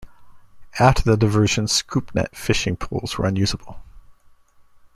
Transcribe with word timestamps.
After 0.79 1.03
the 1.03 1.15
diversion, 1.15 1.67
scoop-net 1.67 2.35
fishing 2.35 2.75
pools 2.75 3.19
were 3.19 3.27
unusable. 3.27 3.81